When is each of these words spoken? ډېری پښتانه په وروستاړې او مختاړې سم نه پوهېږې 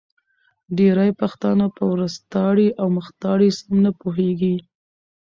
ډېری 0.77 1.11
پښتانه 1.21 1.65
په 1.75 1.83
وروستاړې 1.93 2.67
او 2.79 2.87
مختاړې 2.97 3.49
سم 3.59 3.73
نه 3.85 3.91
پوهېږې 3.99 4.55